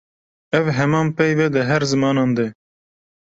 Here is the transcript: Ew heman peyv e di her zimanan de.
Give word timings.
Ew 0.57 0.65
heman 0.77 1.07
peyv 1.17 1.39
e 1.45 1.47
di 1.53 1.61
her 1.69 1.83
zimanan 1.91 2.31
de. 2.37 2.47